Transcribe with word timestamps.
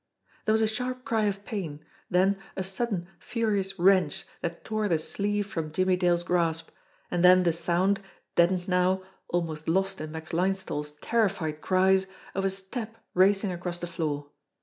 There 0.45 0.53
was 0.53 0.63
a 0.63 0.67
sharp 0.67 1.05
cry 1.05 1.25
of 1.25 1.45
pain; 1.45 1.85
then 2.09 2.37
a 2.57 2.63
sudden, 2.63 3.07
furious 3.19 3.77
wrench 3.77 4.25
that 4.41 4.63
tore 4.65 4.87
the 4.87 4.97
sleeve 4.97 5.45
from 5.45 5.71
Jimmie 5.71 5.95
Dale's 5.95 6.23
grasp 6.23 6.71
and 7.11 7.23
then 7.23 7.43
the 7.43 7.53
sound, 7.53 7.99
deadened 8.33 8.67
now, 8.67 9.03
almost 9.29 9.67
lost 9.67 10.01
in 10.01 10.11
Max 10.11 10.31
Linesthal's 10.33 10.93
terrified 11.01 11.61
cries, 11.61 12.07
of 12.33 12.43
a 12.43 12.49
step 12.49 12.97
racing 13.13 13.51
across 13.51 13.77
the 13.77 13.85
floor. 13.85 14.31